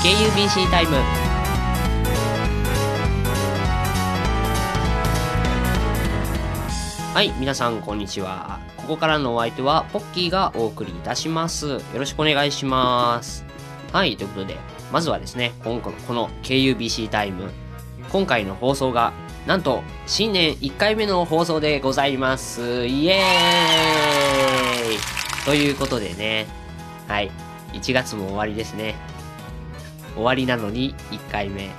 [0.00, 0.94] KUBC タイム。
[7.12, 8.60] はい皆さんこんにちは。
[8.76, 11.66] ここからのお相手はポッキーがお送りいたします。
[11.66, 13.44] よろしくお願いします。
[13.92, 14.56] はいということで
[14.92, 17.50] まずはですね今後のこの KUBC タイム。
[18.12, 19.12] 今回の放送が
[19.48, 22.86] なんと新年1回目の放送でございます。
[22.86, 25.44] イエーイ。
[25.44, 26.46] ということでね。
[27.08, 27.32] はい
[27.72, 28.94] 1月も終わりですね。
[30.18, 31.70] 終わりなのに1回目。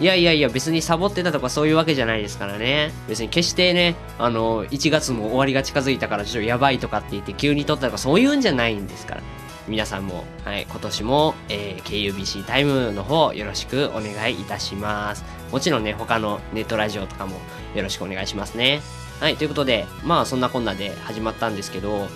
[0.00, 2.92] いやいやいや別にサボってたとかそういうわけじゃないですからね。
[3.08, 9.22] 別に決してねあの1月も終わりが近づいたからちょっとやばいとかって言って急に撮ったとかそういうんじゃないんですから。
[9.66, 15.24] 皆さんも、はい、今年も、えー、KUBC タイムの方よろしくお願いいたします。
[15.52, 17.36] もちろんね他のネットラジオとかも
[17.74, 18.80] よろしくお願いしますね。
[19.20, 22.08] はいということでまあそんなこんなで始まったんですけど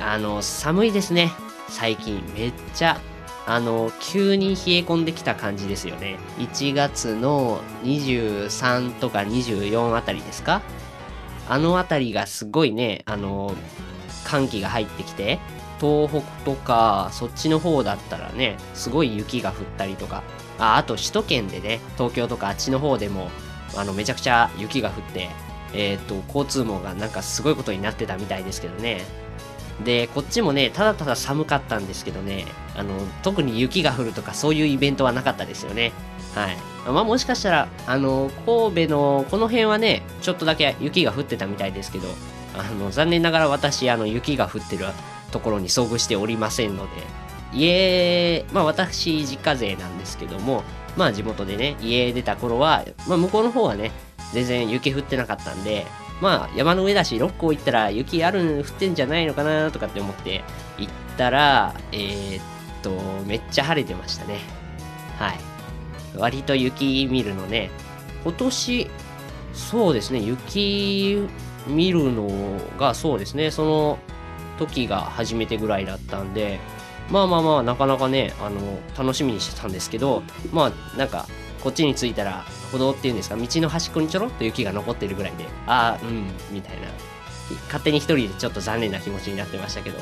[0.00, 1.32] あの寒いですね。
[1.68, 3.00] 最近めっちゃ
[3.48, 6.18] あの急に冷え込んできた感じですよね。
[6.38, 10.60] 1月の23とか24あたりですか？
[11.48, 13.54] あのあたりがすごいねあの
[14.24, 15.38] 寒気が入ってきて
[15.80, 20.22] 東北とかそっちの方だったらねすごい雪が降ったりとか。
[20.58, 23.30] ああと首都圏でね東京とかあっちの方でも
[23.76, 25.28] あのめちゃくちゃ雪が降って
[25.72, 29.02] えっ、ー、と交通網がなんかすごいことになってたみたいですけどね。
[29.84, 35.92] で、こっちもね、ただただ寒かったんですけどね、あの、特に雪が降るとかそういうイベントはなかったですよね。
[36.34, 36.56] はい。
[36.90, 42.08] まあもしかしたら、あの、神戸のこの辺はね、ちょっとだけ雪が降ってたみたいですけど、
[42.56, 44.86] あの、残念ながら私、あの、雪が降ってる
[45.30, 47.02] ところに遭遇しておりませんので、
[47.52, 50.64] 家、まあ私、実家勢なんですけども、
[50.96, 53.92] まあ地元でね、家出た頃は、まあ向こうの方はね、
[54.32, 55.86] 全然雪降ってなかったんで、
[56.20, 60.42] まあ山の上だし六甲行ったら雪ある降ってんじゃないのかなとかって思って
[60.78, 62.42] 行ったらえー、っ
[62.82, 62.90] と
[63.26, 64.38] めっちゃ晴れてましたね。
[65.18, 65.38] はい。
[66.16, 67.70] 割と雪見るのね。
[68.24, 68.90] 今年
[69.52, 70.20] そうですね。
[70.20, 71.28] 雪
[71.66, 72.28] 見るの
[72.78, 73.50] がそうですね。
[73.50, 73.98] その
[74.58, 76.58] 時が初めてぐらいだったんで
[77.10, 78.60] まあまあまあなかなかねあの
[78.98, 81.26] 楽しみにしてたんですけどまあなんか
[81.62, 86.88] こっちに着いたら歩道っていうんですか道の端っこにちょろっと雪が残ってるぐらいでああうんみたいな。
[87.66, 89.98] 勝手に一人でちょっと残念な気持ちになってましたけど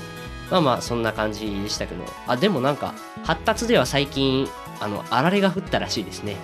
[0.51, 2.05] まあまあそんな感じでしたけど。
[2.27, 4.49] あでもなんか発達では最近
[4.81, 6.37] あのあられが降ったらしいですね。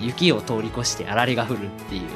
[0.00, 2.08] 雪を通り越してあられが降るっていう。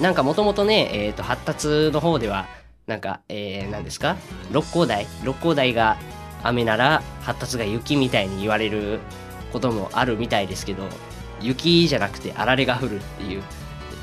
[0.00, 2.46] なんかもともとね、えっ、ー、と発達の方では
[2.86, 4.16] なんか、えー、何ですか
[4.52, 5.06] 六甲台？
[5.24, 5.96] 六甲台が
[6.42, 9.00] 雨なら発達が雪みたいに言われる
[9.52, 10.88] こともあるみたいですけど
[11.40, 13.42] 雪じゃなくてあられが降るっていう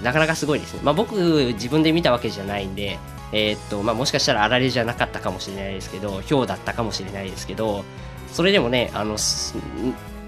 [0.04, 0.82] なかなかすごいですね。
[0.84, 1.16] まあ僕
[1.54, 3.00] 自分で見たわけじゃないんで
[3.32, 7.84] えー、っとまあもしかしたらあられじゃなかったかもしれないですけど氷だったかもしれないですけど
[8.32, 9.18] それでもねあの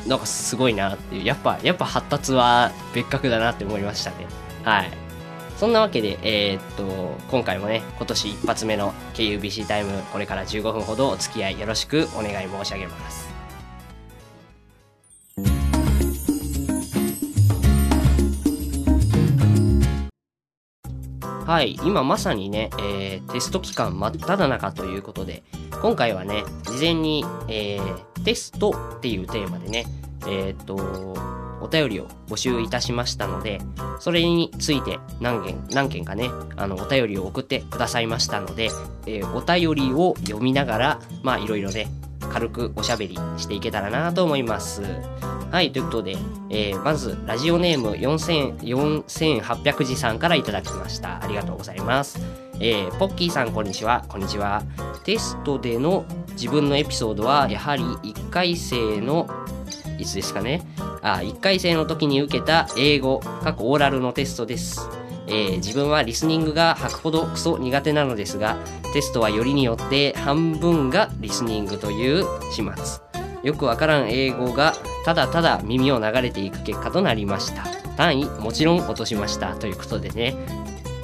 [0.08, 4.28] なんかすごいなっていうやっぱやっぱ発達は別格だなって思いましたね。
[4.64, 4.92] はい。
[5.58, 13.41] そんなわけで、えー、っと、今回もね、今年一発目の KUBC タイム、これから15分ほどお付き合いよろしくお願い申し上げます。
[21.52, 25.44] はい、今まさにね、えー、テスト期間真っ只中ということで、
[25.82, 29.86] 今回はね、事前に、えー、テストっていうテーマでね、
[30.30, 33.60] えっ、と、お便りを募集いたしましたので、
[34.00, 38.70] それについて何件、何件かね、あの、お便りを送ってくださいましたので、
[39.06, 41.88] えー、お便りを読みながら、まあ、いろいろね、
[42.32, 44.84] 軽くおしゃべりしていけたらなと思います。
[45.52, 46.16] はい、ということで、
[46.50, 51.22] えー、まず、ラジオネーム4800字さんからいただきました。
[51.22, 52.20] ありがとうございます。
[52.62, 54.06] えー、ポッキーさん、こんにちは。
[54.08, 54.64] こんにちは。
[55.04, 59.30] テストでの自分のエピソードは、やはり1回生の、
[59.98, 60.66] いつですかね。
[61.02, 64.88] あ、1回生の時に受けた英語、過去オーラルのテストです。
[65.32, 68.58] えー、自分はリスニングが吐くほどクソ苦手なのですが、
[68.94, 73.02] テストはよりによって半分がリスニングという始末。
[73.44, 74.74] よくわからん英語が
[75.06, 77.64] ただただ耳を流れていく結果となりました。
[77.96, 79.56] 単位もちろん落としました。
[79.56, 80.36] ということでね。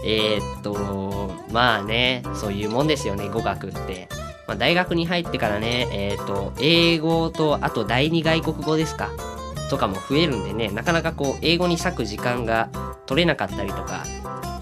[0.04, 4.08] えー、っと、まあね、そういうもんですよね、語学って。
[4.48, 9.12] まあ、大学に入ってからね、えー、っと、英語と、あと第二外国語ですか。
[9.70, 12.70] とかも増えるんでね、なかなかこう、英語に割く時間が
[13.06, 14.04] 取れなかったりとか、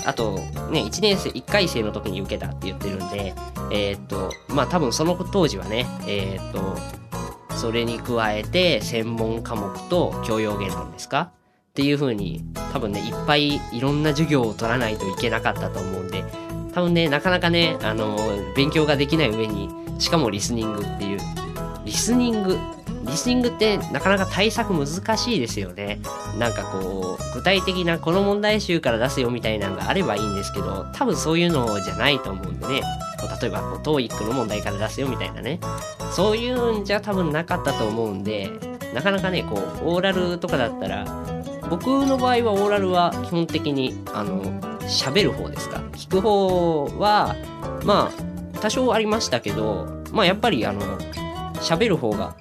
[0.06, 0.34] あと、
[0.70, 3.34] ね、1年生、1回生の時に受けたって言ってるんで、
[3.72, 6.76] えー、っと、まあ多分その当時はね、えー、っと、
[7.56, 11.32] それに加えて専門科目と教養言論ですか？
[11.70, 16.24] っていう風に多分ねいっぱいいろんな授業を取らないといけなかったと思うんで
[16.74, 18.18] 多分ねなかなかねあの
[18.56, 19.70] 勉強ができない上に
[20.00, 21.20] しかもリスニングっていう
[21.84, 22.58] リスニング
[23.06, 26.00] リスニングってなかなか対策難しいですよね。
[26.38, 32.82] なんかこう、具体的なこの問題集から出すよみたいなのがあればいいんですけど、多分そういうのじゃないと思うんでね。
[33.20, 35.60] こう例えば、こう、TOEIC の問題から出すよみたいなね。
[36.12, 38.52] そういうんじゃ多分なかったと思うんで、
[38.94, 41.06] なかなかね、こう、オーラルとかだったら、
[41.70, 44.44] 僕の場合はオーラルは基本的に、あの、
[44.82, 45.78] 喋る方ですか。
[45.94, 47.36] 聞く方は、
[47.84, 50.82] まあ、多少ありましたけど、まあやっぱりあの、
[51.56, 52.36] 喋る方が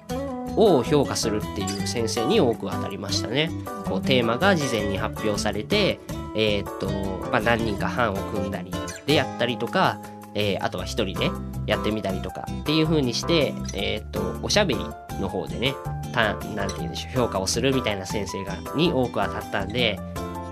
[0.57, 3.49] を評価するっていう先生に多く当たりましたね。
[3.85, 5.99] こうテーマが事前に発表されて、
[6.35, 6.87] えー、っと、
[7.31, 8.71] まあ、何人か班を組んだり
[9.05, 9.99] でやったりとか、
[10.33, 11.31] えー、あとは一人で
[11.65, 14.79] やってみたりとかっていう風にして、えー、っと、おしゃべり
[15.19, 15.73] の方でね、
[16.13, 19.99] たなんて言うんでしょう、評価をするみたいな先生がに多く当たったんで、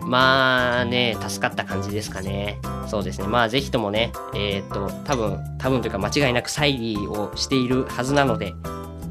[0.02, 2.60] まあね、助かった感じですかね。
[2.88, 3.28] そうですね。
[3.28, 8.54] まあぜひともね、えー、っと、多分、多分というか間違いなく再利をしているはずなので、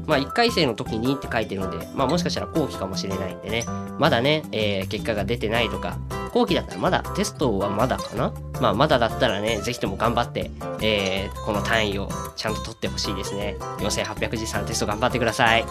[0.05, 3.65] まあ、1回生の時にって書いてるんで、まあ、もしかしたら後期かもしれないんでね、
[3.99, 5.97] まだね、えー、結果が出てないとか、
[6.33, 10.51] 後期だったらまだ、テストはまだかなまあ、まだだったらね、ぜひとも頑張って、
[10.81, 13.55] えー、この単位をちゃんと取ってほしいですね。
[13.79, 15.65] 4800字3テスト頑張ってください。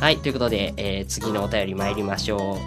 [0.00, 2.58] はい、ということで、えー、次のお便り参りましょ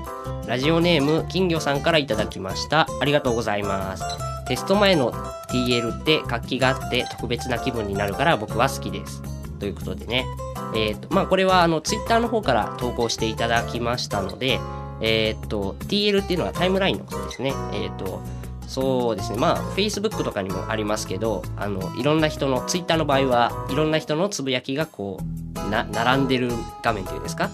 [0.46, 0.50] う。
[0.50, 2.88] ラジオネーム、金魚さんからいただきました。
[3.02, 4.04] ありがとうございます。
[4.48, 5.12] テスト前の
[5.50, 9.22] TL って活気があって特別な気分になるから僕は好きです。
[9.60, 10.26] ということでね。
[10.74, 14.60] えっ、ー、と、まあ、これはあの、ツイッターの方から投稿していただきましたので、
[15.02, 17.54] えっ、ー、と、TL っていうのはタイムラインのことですね。
[17.74, 18.22] えっ、ー、と、
[18.68, 19.38] そうですね。
[19.38, 26.52] まあ、Facebook とかにもありますけど、あの、いろんな人の、Twitter の場合は、いろんな人のつぶやきがこう、な、並んでる
[26.84, 27.50] 画面というんですか？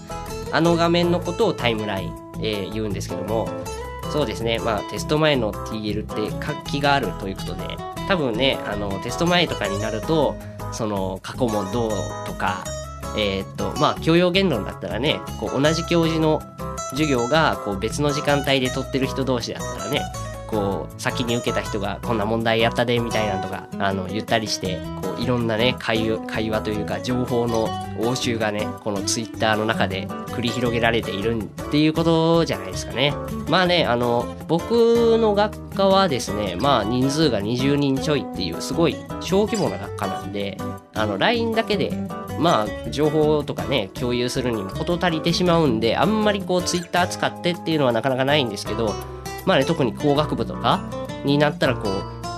[0.52, 3.48] あの画面のことをタイムライン、えー、言うんですけども、
[4.10, 4.58] そうですね。
[4.58, 7.62] まあ、テスト前の TL って活気があるということで、
[8.08, 10.34] 多分ね、あの、テスト前とかになると、
[10.72, 11.90] その、過去問どう
[12.26, 12.64] とか、
[13.16, 16.40] えー、っと、まあ、教養言論だったらね、こう同じ教授の
[16.90, 20.02] 授業がこう別の時間帯で取ってる人同士だったらね、
[20.52, 33.14] こう、先に受けた人がこんな問題やったで、みたいなのとか、あの、言ったりして、こう、いろんなね、会話、会話というか、情報の応酬がね、このツイッターの中で繰り広げられているっていうことじゃないですかね。
[33.48, 40.56] まあね、あの、僕の学科はですね、まあ、人数が20人ちょいっていう、すごい小規模な学科なんで、
[40.94, 41.92] あの、LINE だけで
[42.38, 48.94] まあ、情報とかね、共有するにも事足りてしまうんで、あんまりこう、ツイッター使ってっていうのはなかなかないんですけど、
[49.46, 50.88] まあね、特に工学部とか
[51.24, 51.88] になったら、こ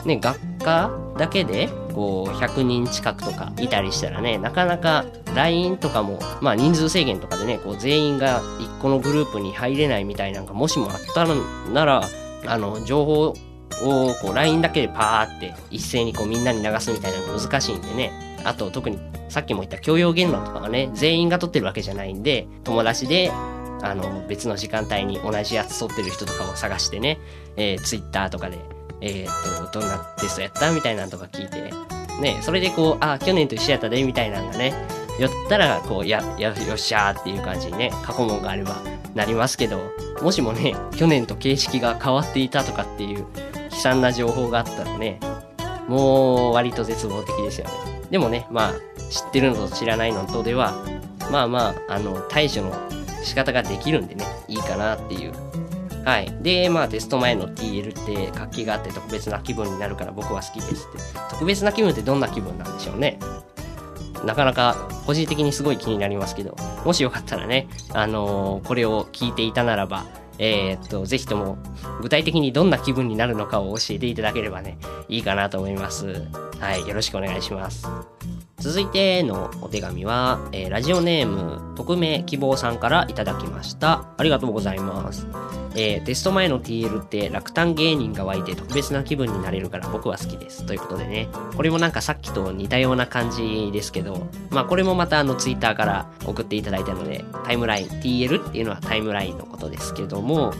[0.05, 5.05] う、ね、学科だけで、こう、100人近くとかいたりしたらね、なかなか
[5.35, 11.27] LINE とかも、まあ人数制限とかでね、こう、全員が1個のグループに入れないみたいなのがもしもあった
[11.73, 12.09] なら、
[12.47, 13.35] あの、情報
[13.83, 18.13] をこう LINE だけでパーって一斉にこうみんなに流すみたいなの難しいんでね。
[18.45, 18.99] あと特に
[19.29, 23.31] さっきも言った教養言論とかはね、全員が取ってるわけじゃないんで、友達で、
[23.83, 27.19] あの、別の時間帯に同じやつ取ってる人とかを探してね、
[27.57, 28.59] えー、Twitter とかで、
[29.05, 31.71] えー、っと、どんなテストやったみたいなのとか聞いて、
[32.21, 34.73] ね、それでこう、あ、去年と一緒やったで、みたいなのがね、
[35.21, 38.79] 寄ったら、こう、や、や、よっしゃーっていう感じにね、過去問があれば
[39.15, 39.93] なりますけど、
[40.23, 43.27] もしもね、去年と形式が変わっていたとかっていう
[43.71, 45.21] 悲惨な情報があったらね、
[45.87, 47.73] もう割と絶望的ですよね。
[48.11, 48.73] でもね、まあ、
[49.11, 50.75] 知ってるのと知らないのとでは、
[51.31, 52.73] まあまあ、あの、対処の
[53.23, 55.44] 仕方ができるんでね、いいかなっていう。
[56.05, 56.37] はい。
[56.43, 60.99] で、まあ、テスト前の TL って活気があって特別な気分になるから僕は好きですって。
[61.31, 63.19] 特別な気分ってどんな気分なんでしょうね。
[64.25, 70.05] なかなか個人的にすごい気になりますけど、 もしよかったらね、あのー、これを聞いていたならば、
[70.39, 71.59] えー、っと、ぜひとも
[72.03, 76.23] 具体的にどんな気分になるのかを教えていただければね、いいかなと思います。
[76.59, 77.87] はい、よろしくお願いします。
[78.65, 84.07] 続いてのお手紙は、えー、ラジオネーム、匿名希望さんからいただきました。
[84.17, 85.27] ありがとうございます。
[85.75, 90.65] えー、テスト前の TL って落胆芸人が湧いて特別な気分になれるから僕は好きです。
[90.65, 100.55] ということでね、これもなんかさっきと似たような感じですけど、まあこれもまたあの Twitter から送っていただいたので、タイムライン、TL っていうのはタイムラインのことですけども、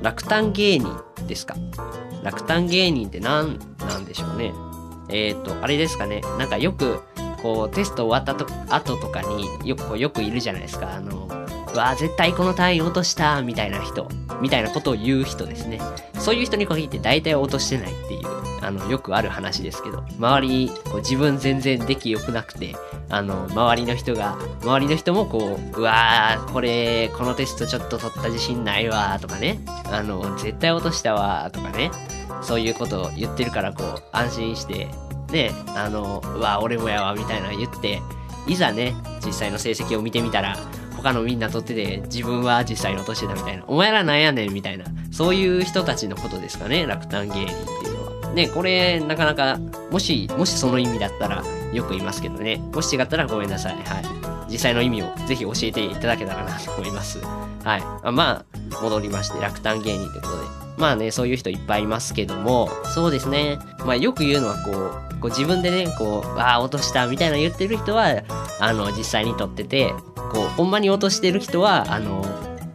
[0.00, 0.88] 落胆芸人
[1.26, 1.56] ですか？
[2.22, 4.54] 落胆芸人って何なんでしょうね。
[5.12, 6.20] えっ、ー、と、あれですかね。
[6.38, 7.00] なんかよく、
[7.42, 10.94] こう、テスト終わったと後とかによく、よくいるじゃないですか。
[10.94, 11.28] あの、
[11.72, 14.08] うわ絶対この単位落としたみたいな人、
[14.40, 15.80] みたいなことを言う人ですね。
[16.18, 18.26] そういう人に限って大体落としてないっていう、
[18.62, 22.74] あの、よくある話ですけど、周り、こう自分全然出来良くなくて、
[23.08, 31.90] あの、周りの人が、周りの人もこう、うわー、これ、このテストちょっと取った自信ないわとかね、あの、絶対落としたわとかね、
[32.42, 34.88] そういうことを言ってるからこう、安心して、
[35.30, 38.00] で、あの、うわ、俺もやわ、みたいな言って、
[38.46, 38.94] いざね、
[39.24, 40.56] 実際の成績を見てみたら、
[40.96, 43.64] 他のみんな撮ってて自分は実際に落としてたみたいな。
[43.66, 44.84] お前らなんやねんみたいな。
[45.10, 48.32] そういう人たちのことですかね、落胆芸人っていうのは。
[48.34, 49.58] ね、これ、なかなか、
[49.90, 52.56] もし、もしその意味だったら、よく言いますけどね。
[52.72, 53.74] もし違ったらごめんなさい。
[53.74, 53.84] はい。
[54.50, 57.20] 実際の意味をぜひ教えていただけたらなと思います。
[57.64, 57.82] はい。
[58.02, 60.59] あまあ、戻りまして、落胆芸人ってことで。
[60.80, 63.58] まあね、そういう人いっぱいいますけども、そうですね。
[63.84, 68.22] まあよく言うのはこう、こう自分でね、こう、ああ、落としたみたいな言ってる人は、
[68.58, 69.92] あの、実際に撮ってて、
[70.32, 72.24] こう、ほんまに落としてる人は、あの、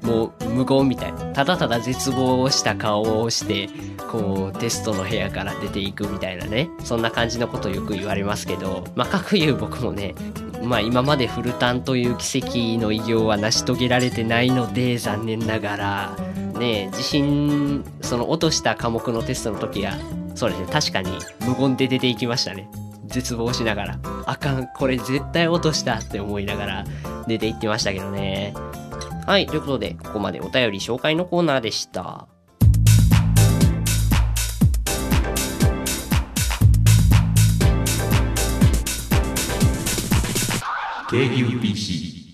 [0.04, 1.20] もう無言みたいな。
[1.34, 3.70] ただただ絶望した顔をして、
[4.12, 6.70] こう、テストの部屋から出ていくみたいなね。
[6.84, 10.14] そんな感じのことよく言われますけど、まあ、かくいう僕もね、
[10.62, 16.16] まあ今までフルタンという奇跡の偉業は成し遂げられてないので、残念ながら、
[16.58, 19.94] ね、自信、その落とした科目のテストの時は、
[20.36, 21.12] そうですね、確かに
[21.46, 22.70] 無言で出ていきましたね。
[23.08, 26.86] 絶望しながら、あかん、これ絶対落としたって思いながら
[27.28, 28.54] 出ていってましたけどね。
[29.26, 32.28] はい、ということで、ここまでお便り紹介のコーナーでした。
[41.10, 42.25] KUBC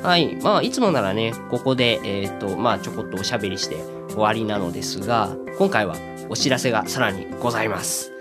[0.03, 0.37] はい。
[0.37, 3.77] まあ、いつもならね、ここで、えっ、ー、と、まあ、ちょこっとおしゃべりして
[4.11, 5.97] 終わりなのですが、今回は
[6.29, 8.13] お知らせがさらにございます。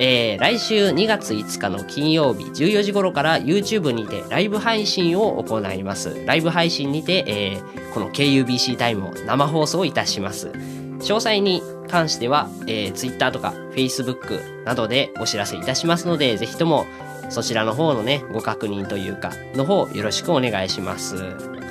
[0.00, 6.24] えー、来週2月5日の金曜日14時頃から YouTube にてライブ配信を行います。
[6.24, 10.52] ライブ配信にて、えー、この KUBC タイムを生放送いたします。
[11.00, 16.86] 詳細に関しては、えー、Twitter とか Facebook などでお知らせいたしますので、ぜひとも
[17.30, 21.16] そちらの方のね、ご確認というか、の方よろしくお願いします。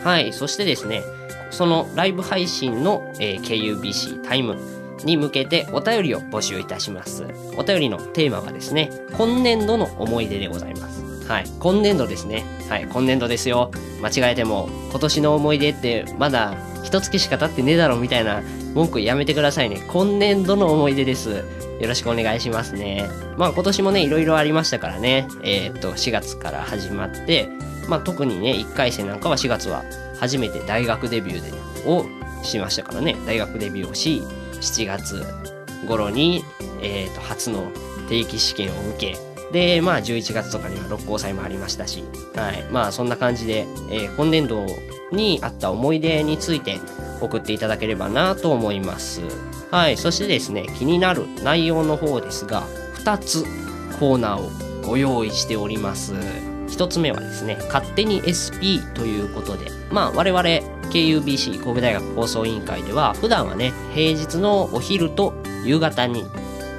[0.03, 0.33] はい。
[0.33, 1.03] そしてですね、
[1.49, 4.57] そのライブ配信の、えー、KUBC タイム
[5.03, 7.25] に向けてお便りを募集いたします。
[7.57, 11.27] お便りのテーマはですね、今年度の思い出でございます。
[11.27, 11.45] はい。
[11.59, 12.45] 今年度ですね。
[12.69, 12.87] はい。
[12.87, 13.71] 今年度ですよ。
[14.01, 18.41] 間違えても、今年の思い出ってまだ一月しか経ってねえだろみたいな
[18.77, 19.81] 文句やめてくださいね。
[19.87, 21.31] 今年度の思い出です。
[21.31, 23.09] よろしくお願いしますね。
[23.35, 25.27] まあ今年もね、いろいろありましたからね。
[25.41, 27.49] えー、っと、4月から始まって、
[27.89, 29.83] まあ特にね、1回生なんかは4月は
[30.19, 32.05] 初めて大学デビューで、を
[32.43, 33.15] しましたからね。
[33.25, 34.21] 大学デビューをし、
[34.61, 35.25] 7月
[35.87, 36.45] 頃に、
[36.79, 37.71] えー、っと、初の
[38.09, 39.17] 定期試験を受け、
[39.51, 42.03] で、まあ11月とかには六甲祭もありましたし、
[42.35, 42.63] はい。
[42.71, 44.67] まあそんな感じで、えー、今年度
[45.11, 46.79] にあった思い出について
[47.21, 49.21] 送っていただければなと思います。
[49.71, 49.97] はい。
[49.97, 52.63] そしてですね、気になる内容の方ですが、
[53.03, 53.43] 2つ
[53.99, 54.49] コーナーを
[54.85, 56.13] ご用意しております。
[56.13, 60.41] 1つ目はですね、勝手に SP ということで、まあ我々
[60.89, 65.33] KUBC 神戸大学放送委員会では普段はね、平日のお昼と
[65.65, 66.25] 夕方に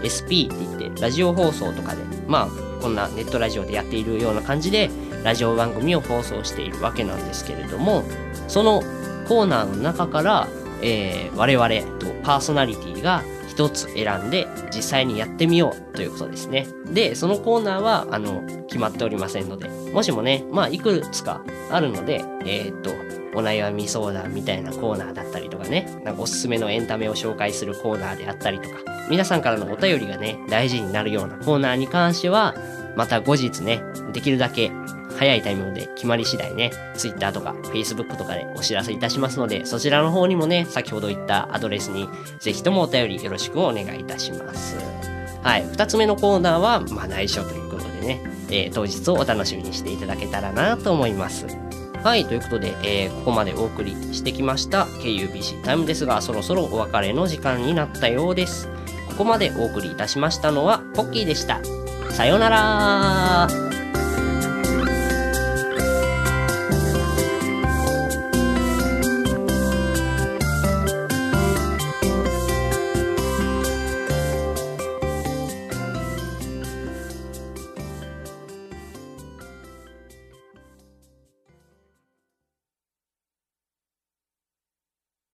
[0.01, 4.89] SP って言ってラジオ放送とかで、まあこんなネットラジオでやっているような感じで
[5.25, 8.05] ラジオ番組を放送しているわけなんですけれども、
[8.47, 8.83] その
[9.29, 10.49] コーナーの中から、
[10.83, 11.69] えー、我々
[11.99, 16.67] とパーソナリティが一つ選んで実際にやってみようということですね。
[16.93, 22.91] で、そのコーナーは、あの、決まっておりませんので、もしもね、まあ、いくつかあるので、えー、っと、
[23.35, 28.77] お悩み相談みたいなコーナーだったりとかね、なんかおすすめのエンタメを紹介するコーナーであったりとか、
[29.11, 32.55] 皆さんからのお便りがね、大事になるようなコーナーに関しては、
[32.97, 33.83] また後日ね、
[34.13, 34.71] できるだけ
[35.19, 42.09] 早いタイミングで決まり次第ね、Twitter とか Facebook とかでお知らせいたしますので、そちらの方にもね、先ほど言ったアドレスに
[42.39, 44.77] ぜひともお便りよろしくお願いいたします。
[45.43, 51.47] はい、二つ目のコーナーは、まあ内緒ということでね、えー、当日をお楽しみにしていただけたらなと思います。
[52.05, 58.69] はい、ということで、えー、ここまでお送りしてきました KUBC タイムですが、そろそろお別れの時間になったようです。
[59.09, 61.61] ここまでお送りいたしましたのは、ポッキーでした。
[62.11, 63.68] さようなら